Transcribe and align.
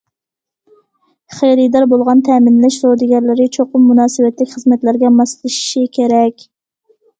خېرىدار 1.35 1.85
بولغان 1.91 2.23
تەمىنلەش 2.29 2.79
سودىگەرلىرى 2.85 3.47
چوقۇم 3.59 3.87
مۇناسىۋەتلىك 3.91 4.53
خىزمەتلەرگە 4.57 5.15
ماسلىشىشى 5.21 5.87
كېرەك. 6.01 6.51